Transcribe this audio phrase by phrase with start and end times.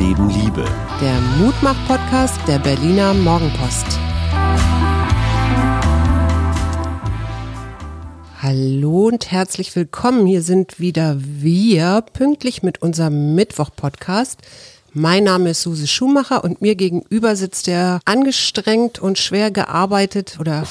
[0.00, 0.64] Leben Liebe.
[1.00, 3.86] Der Mutmach-Podcast der Berliner Morgenpost.
[8.42, 10.26] Hallo und herzlich willkommen.
[10.26, 14.40] Hier sind wieder wir, pünktlich mit unserem Mittwoch-Podcast.
[14.92, 20.64] Mein Name ist Suse Schumacher und mir gegenüber sitzt der angestrengt und schwer gearbeitet oder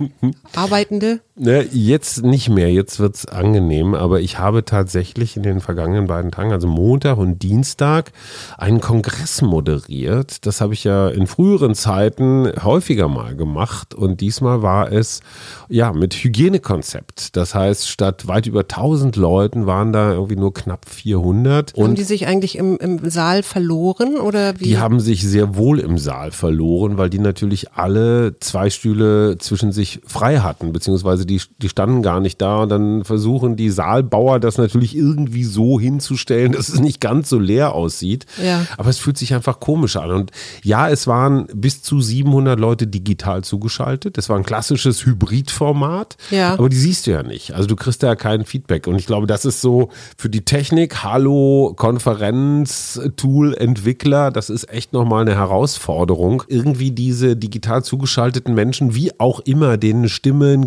[0.54, 6.06] arbeitende Ne, jetzt nicht mehr, jetzt wird's angenehm, aber ich habe tatsächlich in den vergangenen
[6.06, 8.12] beiden Tagen, also Montag und Dienstag,
[8.56, 10.46] einen Kongress moderiert.
[10.46, 15.20] Das habe ich ja in früheren Zeiten häufiger mal gemacht und diesmal war es
[15.68, 17.36] ja mit Hygienekonzept.
[17.36, 21.74] Das heißt, statt weit über 1000 Leuten waren da irgendwie nur knapp 400.
[21.76, 24.64] Haben die sich eigentlich im, im Saal verloren oder wie?
[24.64, 29.70] Die haben sich sehr wohl im Saal verloren, weil die natürlich alle zwei Stühle zwischen
[29.70, 34.40] sich frei hatten, beziehungsweise die, die standen gar nicht da und dann versuchen die Saalbauer
[34.40, 38.26] das natürlich irgendwie so hinzustellen, dass es nicht ganz so leer aussieht.
[38.42, 38.66] Ja.
[38.76, 40.10] Aber es fühlt sich einfach komisch an.
[40.10, 40.30] Und
[40.62, 44.18] ja, es waren bis zu 700 Leute digital zugeschaltet.
[44.18, 46.16] Es war ein klassisches Hybridformat.
[46.30, 46.54] Ja.
[46.54, 47.54] Aber die siehst du ja nicht.
[47.54, 48.86] Also du kriegst da ja kein Feedback.
[48.86, 54.70] Und ich glaube, das ist so für die Technik, Hallo, Konferenz, Tool, Entwickler, das ist
[54.70, 56.42] echt nochmal eine Herausforderung.
[56.48, 60.66] Irgendwie diese digital zugeschalteten Menschen, wie auch immer, denen Stimme, ein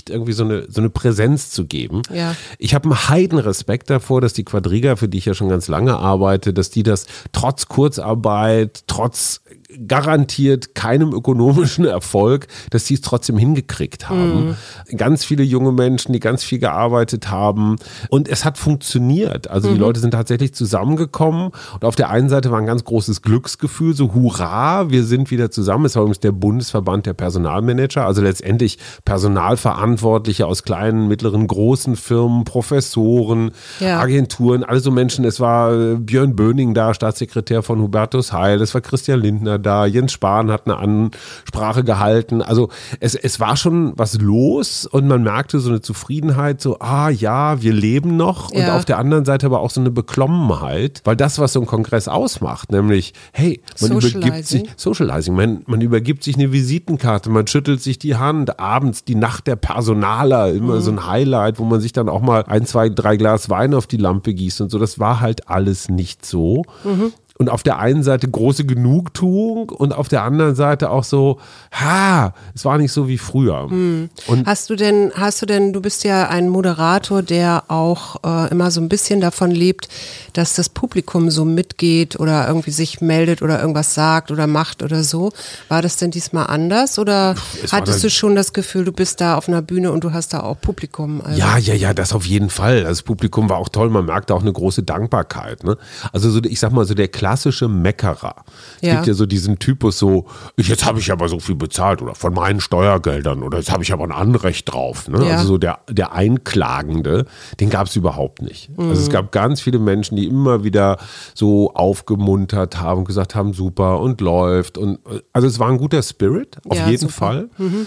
[0.00, 2.02] Gesicht, irgendwie so eine, so eine Präsenz zu geben.
[2.12, 2.34] Ja.
[2.58, 5.96] Ich habe einen Heidenrespekt davor, dass die Quadriga, für die ich ja schon ganz lange
[5.96, 9.42] arbeite, dass die das trotz Kurzarbeit, trotz
[9.86, 14.56] garantiert keinem ökonomischen Erfolg, dass die es trotzdem hingekriegt haben.
[14.96, 17.76] Ganz viele junge Menschen, die ganz viel gearbeitet haben
[18.08, 19.48] und es hat funktioniert.
[19.50, 23.22] Also die Leute sind tatsächlich zusammengekommen und auf der einen Seite war ein ganz großes
[23.22, 25.84] Glücksgefühl, so hurra, wir sind wieder zusammen.
[25.84, 32.44] Es war übrigens der Bundesverband der Personalmanager, also letztendlich Personalverantwortliche aus kleinen, mittleren, großen Firmen,
[32.44, 34.00] Professoren, Ja.
[34.00, 35.24] Agenturen, alle so Menschen.
[35.24, 39.86] Es war äh, Björn Böning da, Staatssekretär von Hubertus Heil, es war Christian Lindner da,
[39.86, 42.42] Jens Spahn hat eine Ansprache gehalten.
[42.42, 42.68] Also
[43.00, 47.62] es, es war schon was los und man merkte so eine Zufriedenheit, so, ah ja,
[47.62, 48.50] wir leben noch.
[48.50, 48.76] Und Ja.
[48.76, 52.08] auf der anderen Seite aber auch so eine Beklommenheit, weil das, was so ein Kongress
[52.08, 54.68] ausmacht, nämlich, hey, man übergibt sich, Socializing.
[54.76, 59.46] Socializing, man, man übergibt sich eine Visitenkarte, man schüttelt sich die Hand, abends die Nacht
[59.46, 60.80] der Personaler, immer Mhm.
[60.80, 63.86] so ein Highlight, wo man sich dann auch mal ein, zwei, drei Glas Wein auf
[63.86, 64.78] die Lampe gießt und so.
[64.78, 66.64] Das war halt alles nicht so.
[66.84, 67.12] Mhm.
[67.40, 71.40] Und auf der einen Seite große Genugtuung und auf der anderen Seite auch so,
[71.72, 73.66] ha, es war nicht so wie früher.
[73.68, 74.10] Mhm.
[74.26, 78.50] Und Hast du denn, hast du denn, du bist ja ein Moderator, der auch äh,
[78.50, 79.88] immer so ein bisschen davon lebt,
[80.34, 85.02] dass das Publikum so mitgeht oder irgendwie sich meldet oder irgendwas sagt oder macht oder
[85.02, 85.32] so.
[85.68, 89.36] War das denn diesmal anders oder Es hattest du schon das Gefühl, du bist da
[89.36, 91.22] auf einer Bühne und du hast da auch Publikum?
[91.22, 92.84] Also, Ja, ja, ja, das auf jeden Fall.
[92.84, 93.88] Das Publikum war auch toll.
[93.88, 95.64] Man merkte auch eine große Dankbarkeit.
[95.64, 95.78] Ne?
[96.12, 98.34] Also so, ich sag mal so der klassische Meckerer.
[98.80, 98.94] Es Ja.
[98.96, 100.26] gibt ja so diesen Typus so,
[100.56, 103.92] jetzt habe ich aber so viel bezahlt oder von meinen Steuergeldern oder jetzt habe ich
[103.92, 105.06] aber ein Anrecht drauf.
[105.08, 105.24] Ne?
[105.28, 105.34] Ja.
[105.36, 107.26] Also so der, der Einklagende,
[107.60, 108.70] den gab es überhaupt nicht.
[108.76, 108.96] Also Mhm.
[108.96, 110.98] es gab ganz viele Menschen, die immer wieder
[111.34, 114.76] so aufgemuntert haben, gesagt haben, super und läuft.
[114.76, 114.98] Und
[115.32, 117.44] also es war ein guter Spirit, auf Ja, jeden super.
[117.58, 117.70] Mhm.
[117.70, 117.86] Fall.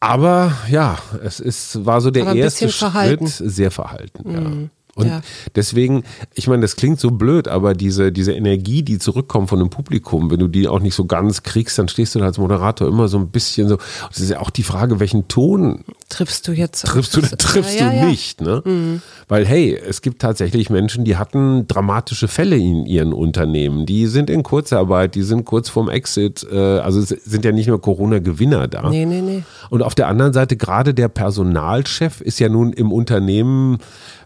[0.00, 2.66] Aber ja, es ist, war so der erste.
[2.66, 2.70] Mhm.
[2.70, 4.68] Schritt, sehr verhalten, ja.
[4.98, 5.22] Und Ja.
[5.54, 6.02] deswegen,
[6.34, 10.30] ich meine, das klingt so blöd, aber diese, diese Energie, die zurückkommt von dem Publikum,
[10.30, 13.06] wenn du die auch nicht so ganz kriegst, dann stehst du da als Moderator immer
[13.08, 13.78] so ein bisschen so.
[14.08, 16.86] Das ist ja auch die Frage, welchen Ton triffst du jetzt?
[16.86, 18.02] triffst du triffst ja, du ja.
[18.02, 18.08] Mhm.
[18.08, 19.00] nicht, ne?
[19.28, 23.86] Weil hey, es gibt tatsächlich Menschen, die hatten dramatische Fälle in ihren Unternehmen.
[23.86, 27.80] Die sind in Kurzarbeit, die sind kurz vorm Exit, äh, also sind ja nicht nur
[27.80, 28.88] Corona-Gewinner da.
[28.88, 29.42] Nee, nee, nee.
[29.70, 33.78] Und auf der anderen Seite, gerade der Personalchef ist ja nun im Unternehmen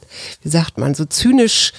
[0.43, 1.75] wie sagt man, so zynisch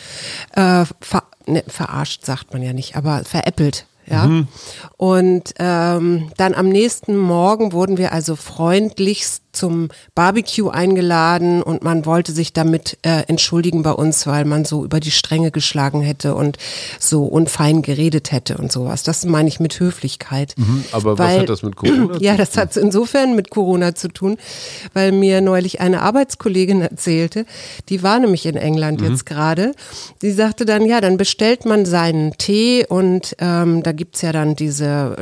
[0.55, 3.85] äh, ver, ne, verarscht, sagt man ja nicht, aber veräppelt.
[4.09, 4.25] Ja.
[4.25, 4.47] Mhm.
[4.95, 12.05] Und ähm, dann am nächsten Morgen wurden wir also freundlichst zum Barbecue eingeladen und man
[12.05, 16.35] wollte sich damit äh, entschuldigen bei uns, weil man so über die Stränge geschlagen hätte
[16.35, 16.57] und
[16.99, 19.03] so unfein geredet hätte und sowas.
[19.03, 20.53] Das meine ich mit Höflichkeit.
[20.57, 22.21] Mhm, aber weil, was hat das mit Corona zu tun?
[22.21, 24.37] Ja, das hat insofern mit Corona zu tun,
[24.93, 27.45] weil mir neulich eine Arbeitskollegin erzählte,
[27.89, 29.11] die war nämlich in England mhm.
[29.11, 29.73] jetzt gerade.
[30.21, 34.55] Die sagte dann, ja, dann bestellt man seinen Tee und ähm, da gibt's ja dann
[34.55, 35.15] diese,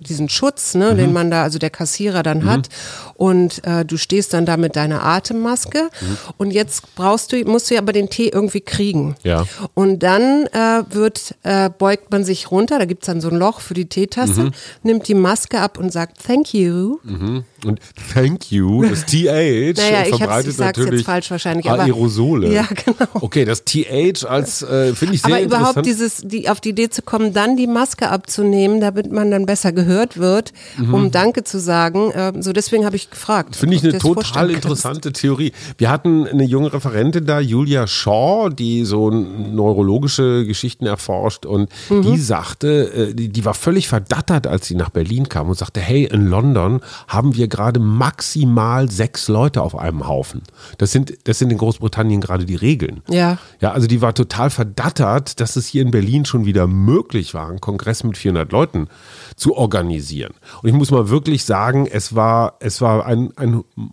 [0.00, 0.96] diesen Schutz, ne, mhm.
[0.96, 2.50] den man da, also der Kassierer dann mhm.
[2.50, 2.68] hat.
[3.14, 6.18] Und äh, äh, du stehst dann da mit deiner Atemmaske mhm.
[6.36, 9.16] und jetzt brauchst du, musst du ja aber den Tee irgendwie kriegen.
[9.22, 9.46] Ja.
[9.74, 13.36] Und dann äh, wird, äh, beugt man sich runter, da gibt es dann so ein
[13.36, 14.50] Loch für die Teetasse, mhm.
[14.82, 16.98] nimmt die Maske ab und sagt Thank you.
[17.02, 17.44] Mhm.
[17.64, 17.80] Und
[18.12, 22.52] Thank you, das TH naja, verbreitet ich natürlich jetzt falsch wahrscheinlich, Aerosole.
[22.52, 23.08] ja, genau.
[23.14, 26.90] Okay, das TH als äh, finde ich sehr aber überhaupt dieses, die, auf die Idee
[26.90, 30.94] zu kommen, dann die Maske abzunehmen, damit man dann besser gehört wird, mhm.
[30.94, 32.10] um Danke zu sagen.
[32.10, 33.53] Äh, so deswegen habe ich gefragt.
[33.54, 35.52] Finde ich eine total interessante Theorie.
[35.78, 42.02] Wir hatten eine junge Referentin da, Julia Shaw, die so neurologische Geschichten erforscht und mhm.
[42.02, 45.80] die sagte, äh, die, die war völlig verdattert, als sie nach Berlin kam und sagte,
[45.80, 50.42] hey, in London haben wir gerade maximal sechs Leute auf einem Haufen.
[50.78, 53.02] Das sind, das sind in Großbritannien gerade die Regeln.
[53.08, 53.38] Ja.
[53.60, 57.48] Ja, also die war total verdattert, dass es hier in Berlin schon wieder möglich war,
[57.48, 58.88] einen Kongress mit 400 Leuten
[59.36, 60.34] zu organisieren.
[60.62, 63.43] Und ich muss mal wirklich sagen, es war, es war ein, ein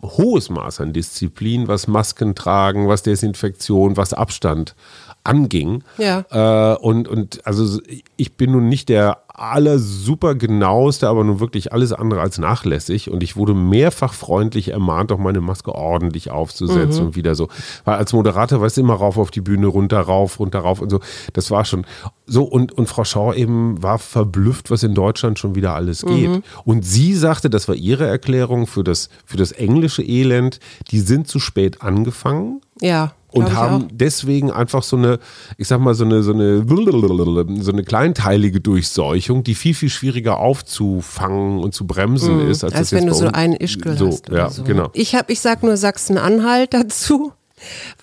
[0.02, 4.74] hohes Maß an Disziplin, was Masken tragen, was Desinfektion, was Abstand
[5.24, 5.84] anging.
[5.98, 6.24] Ja.
[6.30, 7.80] Äh, und, und also
[8.16, 13.10] ich bin nun nicht der aller super genaueste, aber nun wirklich alles andere als nachlässig.
[13.10, 17.06] Und ich wurde mehrfach freundlich ermahnt, doch meine Maske ordentlich aufzusetzen mhm.
[17.08, 17.48] und wieder so.
[17.84, 20.90] Weil als Moderator weißt du immer rauf auf die Bühne, runter, rauf, runter, rauf und
[20.90, 21.00] so.
[21.32, 21.86] Das war schon
[22.26, 22.44] so.
[22.44, 26.30] Und, und Frau Schau eben war verblüfft, was in Deutschland schon wieder alles geht.
[26.30, 26.42] Mhm.
[26.64, 31.26] Und sie sagte, das war ihre Erklärung für das, für das englische Elend, die sind
[31.26, 32.60] zu spät angefangen.
[32.80, 35.18] Ja und haben deswegen einfach so eine,
[35.56, 36.64] ich sag mal, so eine, so eine,
[37.60, 42.64] so eine kleinteilige Durchseuchung, die viel, viel schwieriger aufzufangen und zu bremsen mm, ist.
[42.64, 44.28] Als, als wenn du so einen Ischgl so, hast.
[44.28, 44.64] Ja, so.
[44.64, 44.90] genau.
[44.92, 47.32] Ich, hab, ich sag nur Sachsen-Anhalt dazu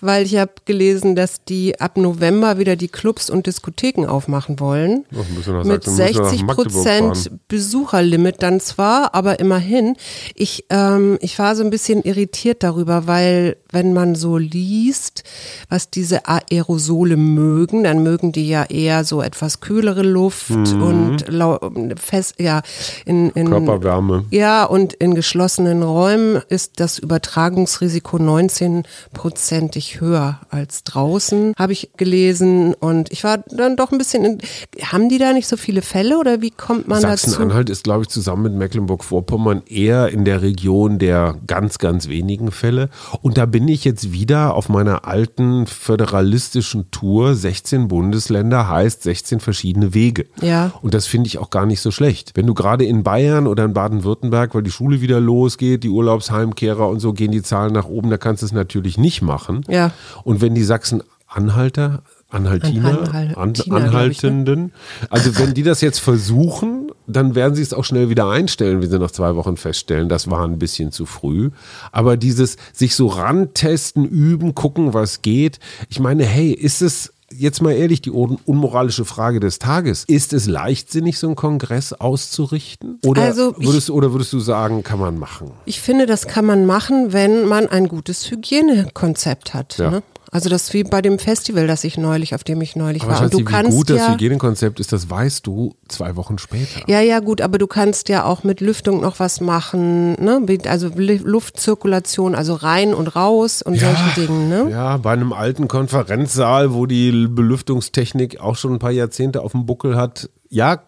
[0.00, 5.04] weil ich habe gelesen, dass die ab November wieder die Clubs und Diskotheken aufmachen wollen.
[5.12, 9.96] Ach, mit 60 Prozent Besucherlimit dann zwar, aber immerhin.
[10.34, 15.24] Ich, ähm, ich war so ein bisschen irritiert darüber, weil wenn man so liest,
[15.68, 20.82] was diese Aerosole mögen, dann mögen die ja eher so etwas kühlere Luft mhm.
[20.82, 22.62] und fest, ja,
[23.04, 24.24] in, in Körperwärme.
[24.30, 31.72] Ja, und in geschlossenen Räumen ist das Übertragungsrisiko 19 Prozent prozentig höher als draußen, habe
[31.72, 32.74] ich gelesen.
[32.74, 34.38] Und ich war dann doch ein bisschen, in,
[34.82, 37.30] haben die da nicht so viele Fälle oder wie kommt man dazu?
[37.30, 42.50] Sachsen-Anhalt ist, glaube ich, zusammen mit Mecklenburg-Vorpommern eher in der Region der ganz, ganz wenigen
[42.50, 42.90] Fälle.
[43.22, 47.34] Und da bin ich jetzt wieder auf meiner alten föderalistischen Tour.
[47.34, 50.26] 16 Bundesländer heißt 16 verschiedene Wege.
[50.40, 50.72] Ja.
[50.82, 52.32] Und das finde ich auch gar nicht so schlecht.
[52.34, 56.88] Wenn du gerade in Bayern oder in Baden-Württemberg, weil die Schule wieder losgeht, die Urlaubsheimkehrer
[56.88, 59.64] und so, gehen die Zahlen nach oben, da kannst du es natürlich nicht machen.
[59.68, 59.92] Ja.
[60.24, 64.66] Und wenn die Sachsen-Anhalter, Anhaltiner, Anhal An Anhaltenden.
[64.66, 65.08] Ich, ne?
[65.10, 68.90] Also wenn die das jetzt versuchen, dann werden sie es auch schnell wieder einstellen, wenn
[68.90, 71.50] sie nach zwei Wochen feststellen, das war ein bisschen zu früh.
[71.92, 75.58] Aber dieses sich so rantesten, üben, gucken, was geht.
[75.88, 80.04] Ich meine, hey, ist es jetzt mal ehrlich, die unmoralische Frage des Tages.
[80.04, 82.98] Ist es leichtsinnig, so einen Kongress auszurichten?
[83.04, 85.50] Oder, also würdest, ich, oder würdest du sagen, kann man machen?
[85.64, 89.78] Ich finde, das kann man machen, wenn man ein gutes Hygienekonzept hat.
[89.78, 89.90] Ja.
[89.90, 90.02] Ne?
[90.32, 93.12] Also das ist wie bei dem Festival, das ich neulich, auf dem ich neulich aber
[93.12, 93.22] war.
[93.22, 96.82] Und du wie kannst gut ja, das Hygienekonzept ist, das weißt du zwei Wochen später.
[96.86, 100.40] Ja, ja, gut, aber du kannst ja auch mit Lüftung noch was machen, ne?
[100.66, 104.70] Also Luftzirkulation, also rein und raus und ja, solchen Dingen, ne?
[104.70, 109.66] Ja, bei einem alten Konferenzsaal, wo die Belüftungstechnik auch schon ein paar Jahrzehnte auf dem
[109.66, 110.80] Buckel hat, ja,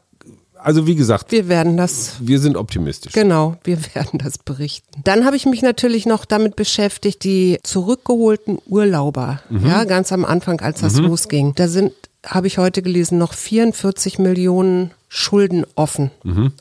[0.62, 3.12] also wie gesagt, Wir werden das wir sind optimistisch.
[3.12, 5.00] Genau, wir werden das berichten.
[5.04, 10.60] Dann habe ich mich natürlich noch damit beschäftigt, die zurückgeholten Urlauber, ja, ganz am Anfang,
[10.60, 11.54] als das losging.
[11.54, 11.92] Da sind,
[12.26, 16.10] habe ich heute gelesen, noch 44 Millionen Schulden offen.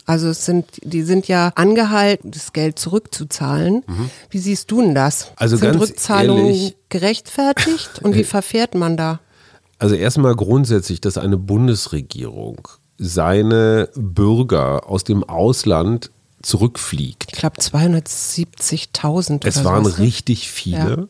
[0.04, 3.82] Also es sind, die sind ja angehalten, das Geld zurückzuzahlen.
[4.28, 5.32] Wie siehst du denn das?
[5.36, 9.20] Also sind ganz Rückzahlungen ehrlich- gerechtfertigt und wie verfährt man da?
[9.78, 12.68] Also erstmal grundsätzlich, dass eine Bundesregierung
[13.02, 16.10] seine Bürger aus dem Ausland
[16.42, 17.26] zurückfliegt.
[17.32, 20.04] Ich glaube 270.000 Es waren sowas, ne?
[20.04, 21.08] richtig viele.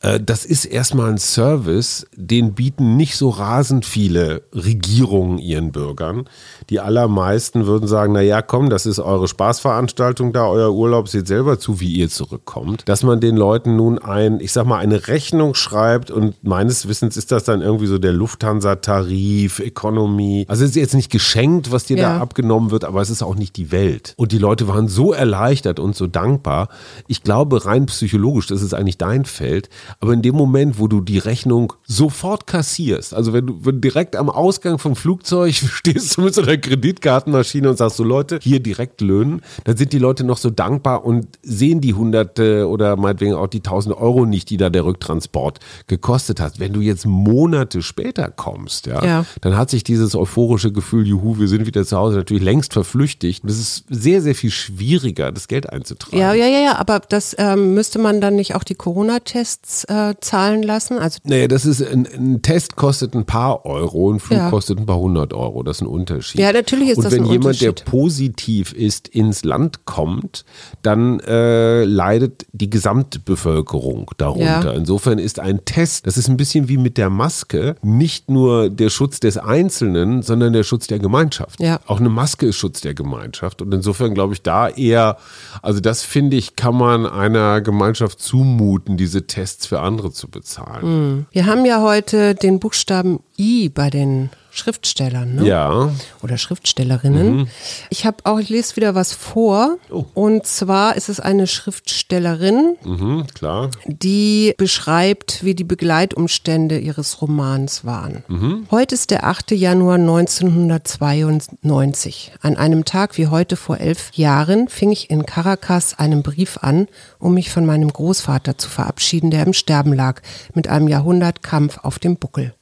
[0.00, 6.28] Äh, Das ist erstmal ein Service, den bieten nicht so rasend viele Regierungen ihren Bürgern.
[6.72, 11.26] Die allermeisten würden sagen, na ja, komm, das ist eure Spaßveranstaltung da, euer Urlaub, seht
[11.26, 12.84] selber zu, wie ihr zurückkommt.
[12.86, 17.18] Dass man den Leuten nun ein, ich sag mal, eine Rechnung schreibt und meines Wissens
[17.18, 20.46] ist das dann irgendwie so der Lufthansa-Tarif, Economy.
[20.48, 22.14] Also es ist jetzt nicht geschenkt, was dir Ja.
[22.16, 24.14] da abgenommen wird, aber es ist auch nicht die Welt.
[24.16, 26.68] Und die Leute waren so erleichtert und so dankbar.
[27.06, 29.68] Ich glaube, rein psychologisch, das ist eigentlich dein Feld,
[30.00, 34.16] aber in dem Moment, wo du die Rechnung sofort kassierst, also wenn du, wenn direkt
[34.16, 38.60] am Ausgang vom Flugzeug stehst du mit so einer Kreditkartenmaschine und sagst so Leute, hier
[38.60, 43.34] direkt löhnen, dann sind die Leute noch so dankbar und sehen die hunderte oder meinetwegen
[43.34, 46.58] auch die tausend Euro nicht, die da der Rücktransport gekostet hat.
[46.58, 49.26] Wenn du jetzt Monate später kommst, ja, Ja.
[49.40, 53.44] dann hat sich dieses euphorische Gefühl, juhu, wir sind wieder zu Hause, natürlich längst verflüchtigt.
[53.44, 56.16] Es ist sehr, sehr viel schwieriger, das Geld einzutragen.
[56.18, 60.14] Ja, ja, ja, ja, aber das ähm, müsste man dann nicht auch die Corona-Tests äh,
[60.20, 60.98] zahlen lassen?
[60.98, 64.50] Also Naja, das ist ein, ein Test kostet ein paar Euro, ein Flug Ja.
[64.50, 65.62] kostet ein paar hundert Euro.
[65.62, 66.40] Das ist ein Unterschied.
[66.40, 70.44] Ja, natürlich ist Und das wenn ein jemand, der positiv ist, ins Land kommt,
[70.82, 74.44] dann äh, leidet die Gesamtbevölkerung darunter.
[74.44, 74.72] Ja.
[74.72, 78.90] Insofern ist ein Test, das ist ein bisschen wie mit der Maske, nicht nur der
[78.90, 81.60] Schutz des Einzelnen, sondern der Schutz der Gemeinschaft.
[81.60, 81.80] Ja.
[81.86, 83.62] Auch eine Maske ist Schutz der Gemeinschaft.
[83.62, 85.16] Und insofern glaube ich da eher,
[85.62, 91.26] also das finde ich, kann man einer Gemeinschaft zumuten, diese Tests für andere zu bezahlen.
[91.30, 95.46] wir haben ja heute den Buchstaben I bei den Schriftstellern, ne?
[95.46, 95.90] Ja.
[96.22, 97.48] Oder Schriftstellerinnen.
[97.88, 99.78] Ich habe auch, ich lese wieder was vor.
[99.90, 100.04] Oh.
[100.12, 103.70] Und zwar ist es eine Schriftstellerin, Mhm, klar.
[103.86, 108.66] die beschreibt, wie die Begleitumstände ihres Romans waren.
[108.70, 109.52] Heute ist der 8.
[109.52, 112.32] Januar 1992.
[112.42, 116.88] An einem Tag wie heute vor elf Jahren fing ich in Caracas einen Brief an,
[117.18, 120.20] um mich von meinem Großvater zu verabschieden, der im Sterben lag,
[120.54, 122.52] mit einem Jahrhundertkampf auf dem Buckel.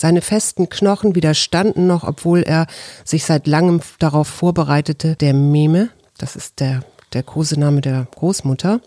[0.00, 2.68] Seine festen Knochen widerstanden noch, obwohl er
[3.04, 8.80] sich seit langem darauf vorbereitete, der Meme, das ist der, der Kosename der Großmutter,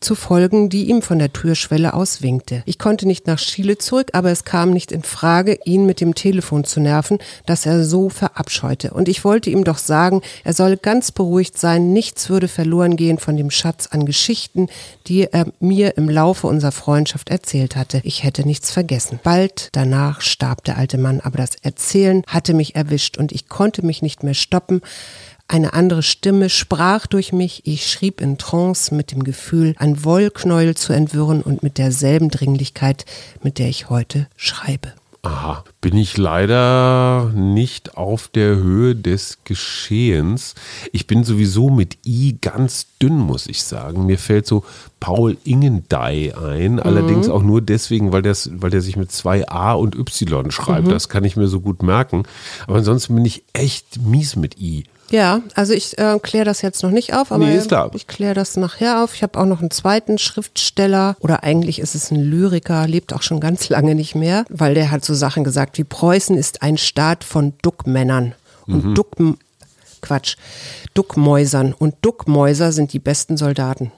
[0.00, 2.62] zu folgen, die ihm von der Türschwelle aus winkte.
[2.66, 6.14] Ich konnte nicht nach Chile zurück, aber es kam nicht in Frage, ihn mit dem
[6.14, 8.90] Telefon zu nerven, das er so verabscheute.
[8.92, 13.18] Und ich wollte ihm doch sagen, er solle ganz beruhigt sein, nichts würde verloren gehen
[13.18, 14.68] von dem Schatz an Geschichten,
[15.06, 18.00] die er mir im Laufe unserer Freundschaft erzählt hatte.
[18.04, 19.20] Ich hätte nichts vergessen.
[19.22, 23.84] Bald danach starb der alte Mann, aber das Erzählen hatte mich erwischt und ich konnte
[23.84, 24.82] mich nicht mehr stoppen.
[25.52, 30.74] Eine andere Stimme sprach durch mich, ich schrieb in Trance mit dem Gefühl, ein Wollknäuel
[30.74, 33.04] zu entwirren und mit derselben Dringlichkeit,
[33.42, 34.94] mit der ich heute schreibe.
[35.20, 40.54] Aha, bin ich leider nicht auf der Höhe des Geschehens.
[40.90, 44.06] Ich bin sowieso mit I ganz dünn, muss ich sagen.
[44.06, 44.64] Mir fällt so
[45.00, 49.74] Paul Ingendey ein, allerdings auch nur deswegen, weil, das, weil der sich mit zwei A
[49.74, 50.90] und Y schreibt.
[50.90, 52.22] Das kann ich mir so gut merken.
[52.66, 54.84] Aber ansonsten bin ich echt mies mit I.
[55.12, 57.90] Ja, also ich äh, kläre das jetzt noch nicht auf, aber Nee, ist klar.
[57.94, 59.14] ich kläre das nachher auf.
[59.14, 63.20] Ich habe auch noch einen zweiten Schriftsteller oder eigentlich ist es ein Lyriker, lebt auch
[63.22, 66.78] schon ganz lange nicht mehr, weil der hat so Sachen gesagt wie Preußen ist ein
[66.78, 68.34] Staat von Duckmännern
[68.66, 68.94] und Mhm.
[68.94, 69.08] Duck
[70.00, 70.36] Quatsch,
[70.94, 73.92] Duckmäusern und Duckmäuser sind die besten Soldaten.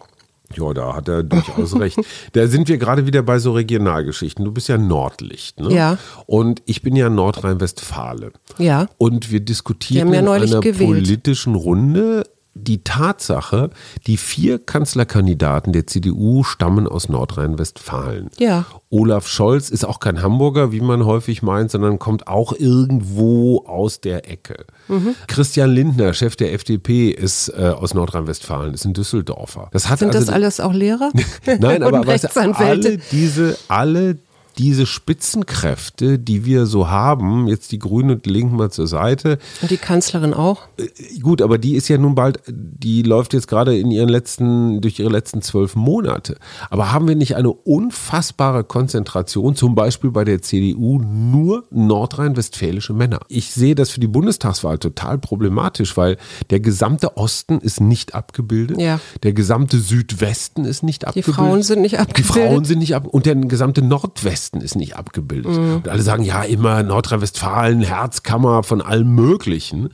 [0.57, 1.99] Ja, da hat er durchaus recht.
[2.33, 4.45] Da sind wir gerade wieder bei so Regionalgeschichten.
[4.45, 5.73] Du bist ja Nordlicht, ne?
[5.73, 5.99] Ja.
[6.27, 8.33] Und ich bin ja Nordrhein-Westfalen.
[8.59, 8.87] Ja.
[8.99, 10.89] Und wir diskutierten Wir ja in einer gewählt.
[10.91, 13.71] politischen Runde die Tatsache,
[14.07, 18.31] die vier Kanzlerkandidaten der CDU stammen aus Nordrhein-Westfalen.
[18.39, 18.65] Ja.
[18.91, 24.01] Olaf Scholz ist auch kein Hamburger, wie man häufig meint, sondern kommt auch irgendwo aus
[24.01, 24.67] der Ecke.
[24.87, 25.17] Mhm.
[25.27, 29.69] Christian Lindner, Chef der FDP, ist äh, aus Nordrhein-Westfalen, ist ein Düsseldorfer.
[29.73, 31.11] Das Sind also das alles auch Lehrer?
[31.47, 34.19] Nein, Und aber weißt alle diese, alle
[34.59, 39.39] diese Spitzenkräfte, die wir so haben, jetzt die Grünen und die Linken mal zur Seite.
[39.63, 40.63] Und die Kanzlerin auch?
[40.77, 44.81] Äh, gut, aber die ist ja nun bald, die läuft jetzt gerade in ihren letzten,
[44.81, 46.37] durch ihre letzten zwölf Monate.
[46.71, 53.21] Aber haben wir nicht eine unfassbare Konzentration, zum Beispiel bei der CDU, nur nordrhein-westfälische Männer?
[53.29, 56.17] Ich sehe das für die Bundestagswahl total problematisch, weil
[56.51, 58.81] der gesamte Osten ist nicht abgebildet.
[58.81, 59.01] Ja.
[59.23, 61.35] Der gesamte Südwesten ist nicht Die abgebildet.
[61.35, 62.49] Frauen sind nicht Die abgebildet.
[62.51, 65.53] Frauen sind nicht ab und der gesamte Nordwesten ist nicht abgebildet.
[65.53, 65.77] Mhm.
[65.77, 69.91] Und alle sagen ja immer Nordrhein-Westfalen, Herzkammer von allem Möglichen.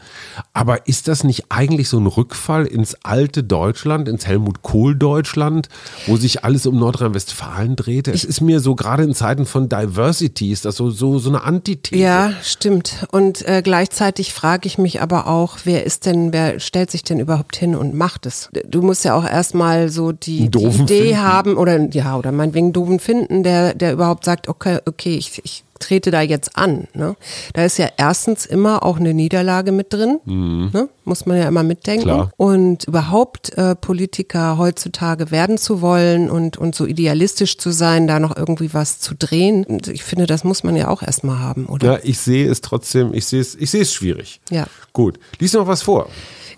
[0.52, 5.68] Aber ist das nicht eigentlich so ein Rückfall ins alte Deutschland, ins Helmut Kohl Deutschland,
[6.06, 8.10] wo sich alles um Nordrhein-Westfalen drehte?
[8.12, 11.42] Es ist mir so gerade in Zeiten von Diversity ist das so so so eine
[11.42, 12.00] Antithese.
[12.00, 13.06] Ja, stimmt.
[13.10, 17.20] Und äh, gleichzeitig frage ich mich aber auch, wer ist denn, wer stellt sich denn
[17.20, 18.48] überhaupt hin und macht es?
[18.66, 21.22] Du musst ja auch erstmal so die, die Idee finden.
[21.22, 25.64] haben oder ja, oder meinetwegen doofen finden, der, der überhaupt sagt, okay, okay, ich, ich
[25.80, 26.86] trete da jetzt an.
[26.94, 27.16] Ne?
[27.54, 30.88] Da ist ja erstens immer auch eine Niederlage mit drin, ne?
[31.04, 32.08] muss man ja immer mitdenken.
[32.08, 32.12] Mhm.
[32.12, 32.30] Klar.
[32.36, 38.20] Und überhaupt äh, Politiker heutzutage werden zu wollen und, und so idealistisch zu sein, da
[38.20, 41.66] noch irgendwie was zu drehen, und ich finde, das muss man ja auch erstmal haben,
[41.66, 41.94] oder?
[41.94, 44.40] Ja, ich sehe es trotzdem, ich sehe es, ich sehe es schwierig.
[44.50, 44.66] Ja.
[44.92, 45.18] Gut.
[45.38, 46.08] Lies noch was vor.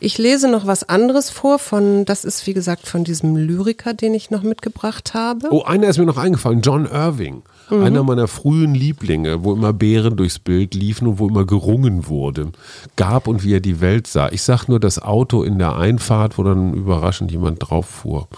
[0.01, 4.15] Ich lese noch was anderes vor von, das ist wie gesagt von diesem Lyriker, den
[4.15, 5.47] ich noch mitgebracht habe.
[5.53, 7.45] Oh, einer ist mir noch eingefallen, John Irving.
[7.73, 7.85] Mhm.
[7.85, 12.53] Einer meiner frühen Lieblinge, wo immer Bären durchs Bild liefen und wo immer gerungen wurde.
[12.97, 14.29] Gab und wie er die Welt sah.
[14.29, 18.29] Ich sag nur das Auto in der Einfahrt, wo dann überraschend jemand drauf fuhr.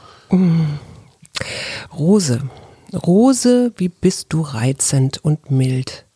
[1.92, 2.42] Rose,
[2.94, 6.06] Rose, wie bist du reizend und mild.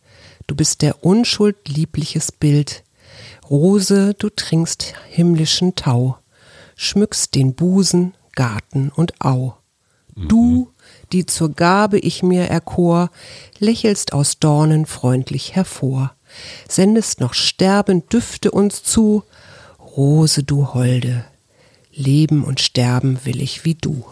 [0.46, 2.84] Du bist der Unschuld liebliches Bild.
[3.50, 6.18] Rose, du trinkst himmlischen Tau,
[6.76, 9.56] schmückst den Busen, Garten und Au.
[10.14, 10.72] Du,
[11.12, 13.10] die zur Gabe ich mir erkor,
[13.58, 16.12] lächelst aus Dornen freundlich hervor,
[16.68, 19.22] sendest noch sterbend Düfte uns zu.
[19.96, 21.24] Rose, du Holde,
[21.92, 24.04] leben und sterben will ich wie du.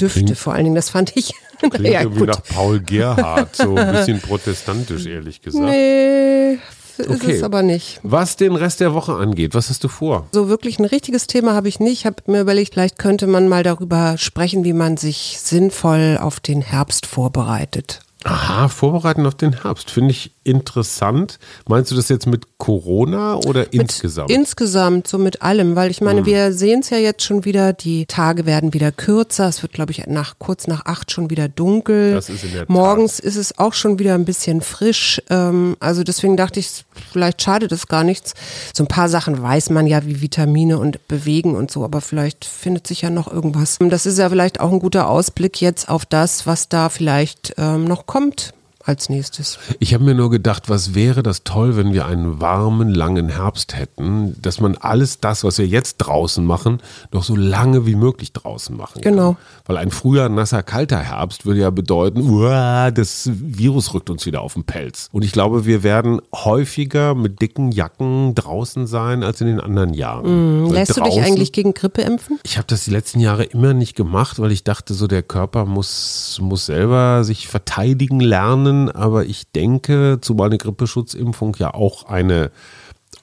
[0.00, 1.32] Düfte Klingt- vor allen Dingen, das fand ich.
[1.58, 2.28] Klingt naja, irgendwie gut.
[2.28, 5.64] nach Paul Gerhardt, so ein bisschen protestantisch, ehrlich gesagt.
[5.66, 6.58] Nee,
[6.98, 7.32] ist Okay.
[7.32, 8.00] es aber nicht.
[8.02, 10.26] Was den Rest der Woche angeht, was hast du vor?
[10.32, 12.00] So wirklich ein richtiges Thema habe ich nicht.
[12.00, 16.40] Ich habe mir überlegt, vielleicht könnte man mal darüber sprechen, wie man sich sinnvoll auf
[16.40, 18.00] den Herbst vorbereitet.
[18.24, 19.90] Aha, vorbereiten auf den Herbst.
[19.90, 21.38] Finde ich interessant.
[21.68, 24.30] Meinst du das jetzt mit Corona oder insgesamt?
[24.30, 26.26] Insgesamt, so mit allem, weil ich meine, Hm.
[26.26, 29.92] wir sehen es ja jetzt schon wieder, die Tage werden wieder kürzer, es wird, glaube
[29.92, 32.14] ich, nach kurz nach acht schon wieder dunkel.
[32.14, 32.70] Das ist in der Tat.
[32.70, 35.20] Morgens ist es auch schon wieder ein bisschen frisch.
[35.28, 38.32] Ähm, also deswegen dachte ich, vielleicht schadet es gar nichts.
[38.74, 42.46] So ein paar Sachen weiß man ja, wie Vitamine und Bewegen und so, aber vielleicht
[42.46, 43.76] findet sich ja noch irgendwas.
[43.80, 47.84] Das ist ja vielleicht auch ein guter Ausblick jetzt auf das, was da vielleicht ähm,
[47.84, 49.58] noch kommt kommt als nächstes.
[49.78, 53.74] Ich habe mir nur gedacht, was wäre das toll, wenn wir einen warmen, langen Herbst
[53.76, 58.32] hätten, dass man alles das, was wir jetzt draußen machen, noch so lange wie möglich
[58.32, 59.12] draußen machen kann.
[59.14, 59.36] Genau.
[59.66, 64.42] Weil ein früher, nasser, kalter Herbst würde ja bedeuten, uah, das Virus rückt uns wieder
[64.42, 65.08] auf den Pelz.
[65.12, 69.94] Und ich glaube, wir werden häufiger mit dicken Jacken draußen sein als in den anderen
[69.94, 70.24] Jahren.
[70.26, 72.38] Hm, Lässt du dich draußen- eigentlich gegen Grippe impfen?
[72.42, 75.64] ich habe das die letzten Jahre immer nicht gemacht, weil ich dachte, so der Körper
[75.64, 78.73] muss, muss selber sich verteidigen lernen.
[78.90, 82.50] Aber ich denke, zumal eine Grippeschutzimpfung ja auch eine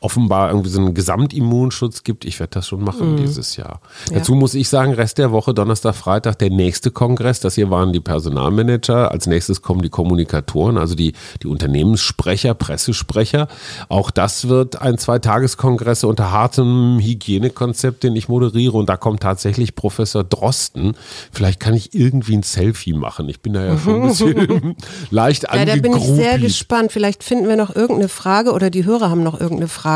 [0.02, 2.26] offenbar irgendwie so einen Gesamtimmunschutz gibt.
[2.26, 3.82] Ich werde das schon machen dieses Jahr.
[4.10, 4.18] Ja.
[4.18, 7.40] Dazu muss ich sagen, Rest der Woche, Donnerstag, Freitag, der nächste Kongress.
[7.40, 9.12] Das hier waren die Personalmanager.
[9.12, 13.48] Als nächstes kommen die Kommunikatoren, also die, die Unternehmenssprecher, Pressesprecher.
[13.90, 18.78] Auch das wird ein Zweitageskongress unter hartem Hygienekonzept, den ich moderiere.
[18.78, 20.94] Und da kommt tatsächlich Professor Drosten.
[21.32, 23.30] Vielleicht kann ich irgendwie ein Selfie machen.
[23.30, 24.76] Ich bin da ja schon ein bisschen
[25.12, 26.92] leicht Ja, da bin ich sehr gespannt.
[26.92, 29.91] Vielleicht finden wir noch irgendeine Frage oder die Hörer haben noch irgendeine Frage,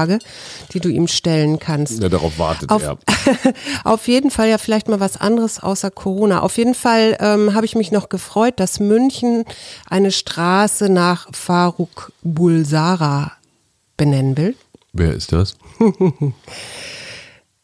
[0.73, 2.01] die du ihm stellen kannst.
[2.01, 2.97] Ja, darauf wartet Auf, er.
[3.83, 6.41] auf jeden Fall ja vielleicht mal was anderes außer Corona.
[6.41, 9.45] Auf jeden Fall ähm, habe ich mich noch gefreut, dass München
[9.89, 13.31] eine Straße nach Faruk Bulsara
[13.97, 14.55] benennen will.
[14.93, 15.55] Wer ist das?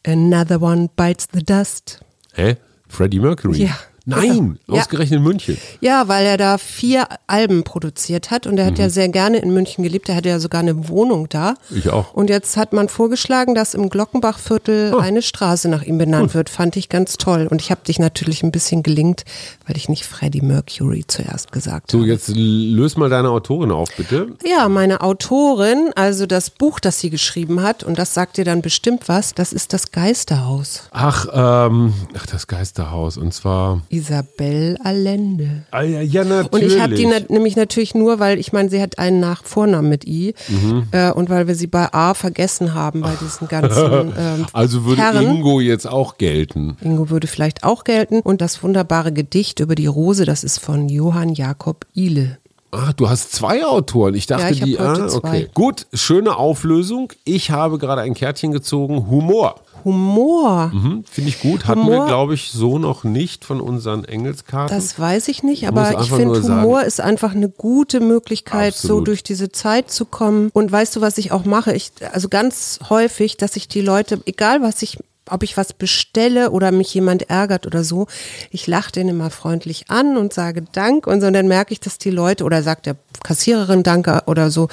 [0.06, 2.00] Another one bites the dust.
[2.34, 2.56] Hä?
[2.88, 3.64] Freddie Mercury?
[3.64, 3.78] Ja.
[4.04, 4.80] Nein, Ja.
[4.80, 5.58] ausgerechnet in München.
[5.80, 9.52] Ja, weil er da vier Alben produziert hat und er hat ja sehr gerne in
[9.54, 10.08] München gelebt.
[10.08, 11.54] Er hatte ja sogar eine Wohnung da.
[11.70, 12.12] Ich auch.
[12.14, 16.50] Und jetzt hat man vorgeschlagen, dass im Glockenbachviertel eine Straße nach ihm benannt wird.
[16.50, 17.46] Fand ich ganz toll.
[17.50, 19.24] Und ich habe dich natürlich ein bisschen gelingt,
[19.66, 22.08] weil ich nicht Freddie Mercury zuerst gesagt So, habe.
[22.08, 24.28] jetzt löse mal deine Autorin auf, bitte.
[24.44, 28.62] Ja, meine Autorin, also das Buch, das sie geschrieben hat, und das sagt dir dann
[28.62, 30.84] bestimmt was, das ist das Geisterhaus.
[30.90, 33.16] Ach, ähm, ach, das Geisterhaus.
[33.16, 35.64] Und zwar, Isabel Allende.
[35.70, 36.52] Ah, ja, ja, natürlich.
[36.52, 39.44] Und ich habe die na nämlich natürlich nur, weil ich meine, sie hat einen Nach
[39.44, 40.88] Vornamen mit I Mhm.
[40.92, 45.02] äh, und weil wir sie bei A vergessen haben bei diesen ganzen ähm, also würde
[45.02, 45.24] Herren.
[45.36, 46.76] Ingo jetzt auch gelten.
[46.80, 48.20] Ingo würde vielleicht auch gelten.
[48.20, 52.38] Und das wunderbare Gedicht über die Rose, das ist von Johann Jakob Ihle.
[52.74, 54.14] Ah, du hast zwei Autoren.
[54.14, 54.78] Ich dachte, Ja, ich die.
[54.78, 55.18] heute ah, zwei.
[55.28, 55.48] okay.
[55.52, 57.12] Gut, schöne Auflösung.
[57.24, 59.10] Ich habe gerade ein Kärtchen gezogen.
[59.10, 59.56] Humor.
[59.84, 60.70] Humor.
[60.72, 61.66] Hm, Finde ich gut.
[61.66, 64.76] Hatten Humor- wir, glaube ich, so noch nicht von unseren Engelskarten.
[64.76, 68.74] Das weiß ich nicht, aber ich finde, nur sagen- Humor ist einfach eine gute Möglichkeit,
[68.74, 69.06] so Absolut.
[69.08, 70.50] durch diese Zeit zu kommen.
[70.52, 71.72] Und weißt du, was ich auch mache?
[71.72, 74.98] Ich, also ganz häufig, dass ich die Leute, egal was ich
[75.30, 78.08] ob ich was bestelle oder mich jemand ärgert oder so,
[78.50, 81.78] ich lache den immer freundlich an und sage Dank und so, und dann merke ich,
[81.78, 84.66] dass die Leute oder sagt der Kassiererin Danke oder so,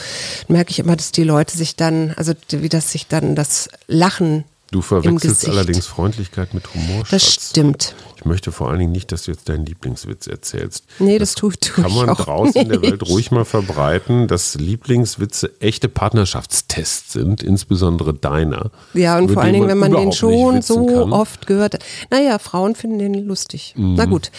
[0.48, 4.44] merke ich immer, dass die Leute sich dann, also wie das sich dann das Lachen
[4.72, 7.04] du verwechselst allerdings Freundlichkeit mit Humor.
[7.10, 7.50] Das Schatz.
[7.50, 7.96] stimmt.
[8.20, 10.84] Ich möchte vor allen Dingen nicht, dass du jetzt deinen Lieblingswitz erzählst.
[11.00, 15.54] Nee, das tue tu Kann man draußen in der Welt ruhig mal verbreiten, dass Lieblingswitze
[15.62, 18.72] echte Partnerschaftstests sind, insbesondere deiner.
[18.94, 21.08] Ja, und vor allen Dingen, wenn man den schon so kann.
[21.08, 21.14] Mhm.
[21.14, 21.86] oft gehört hat.
[22.10, 23.74] Naja, Frauen finden den lustig.
[23.78, 24.32] Na gut.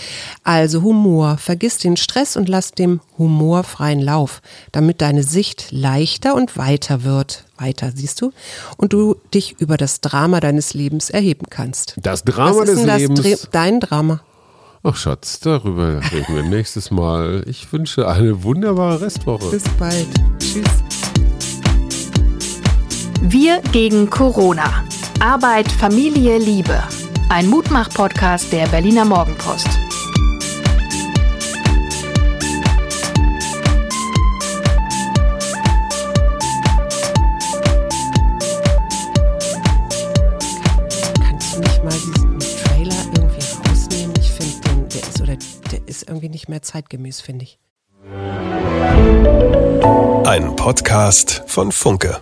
[0.44, 1.38] Also Humor.
[1.38, 7.02] Vergiss den Stress und lass dem Humor freien Lauf, damit deine Sicht leichter und weiter
[7.02, 7.44] wird.
[7.60, 8.32] Weiter, siehst du?
[8.76, 11.94] Und du dich über das Drama deines Lebens erheben kannst.
[12.02, 13.20] Das Drama Was ist des denn das Lebens.
[13.20, 14.20] Dre- dein Drama?
[14.82, 17.44] Ach Schatz, darüber reden wir nächstes Mal.
[17.46, 19.50] Ich wünsche eine wunderbare Restwoche.
[19.50, 20.06] Bis bald.
[20.38, 20.64] Tschüss.
[23.20, 24.84] Wir gegen Corona.
[25.20, 26.82] Arbeit, Familie, Liebe.
[27.28, 29.68] Ein Mutmach-Podcast der Berliner Morgenpost.
[46.20, 47.58] Irgendwie nicht mehr zeitgemäß, finde ich.
[50.26, 52.20] Ein Podcast von Funke.